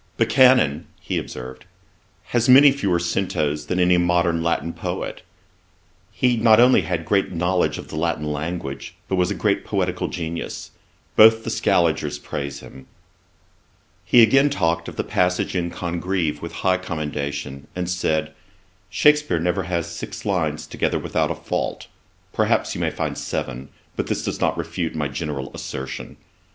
'Buchanan 0.17 0.87
(he 0.99 1.19
observed,) 1.19 1.63
has 2.29 2.47
fewer 2.47 2.97
centos 2.97 3.67
than 3.67 3.79
any 3.79 3.99
modern 3.99 4.41
Latin 4.41 4.73
poet. 4.73 5.21
He 6.11 6.37
not 6.37 6.59
only 6.59 6.81
had 6.81 7.05
great 7.05 7.31
knowledge 7.31 7.77
of 7.77 7.89
the 7.89 7.95
Latin 7.95 8.25
language, 8.33 8.95
but 9.07 9.17
was 9.17 9.29
a 9.29 9.35
great 9.35 9.63
poetical 9.63 10.07
genius. 10.07 10.71
Both 11.15 11.43
the 11.43 11.51
Scaligers 11.51 12.17
praise 12.17 12.61
him.' 12.61 12.87
He 14.03 14.23
again 14.23 14.49
talked 14.49 14.87
of 14.87 14.95
the 14.95 15.03
passage 15.03 15.55
in 15.55 15.69
Congreve 15.69 16.41
with 16.41 16.51
high 16.65 16.77
commendation, 16.77 17.67
and 17.75 17.87
said, 17.87 18.33
'Shakspeare 18.89 19.39
never 19.39 19.61
has 19.69 19.85
six 19.85 20.25
lines 20.25 20.65
together 20.65 20.97
without 20.97 21.29
a 21.29 21.35
fault. 21.35 21.85
Perhaps 22.33 22.73
you 22.73 22.81
may 22.81 22.89
find 22.89 23.19
seven, 23.19 23.69
but 23.95 24.07
this 24.07 24.23
does 24.23 24.41
not 24.41 24.57
refute 24.57 24.95
my 24.95 25.07
general 25.07 25.51
assertion. 25.53 26.17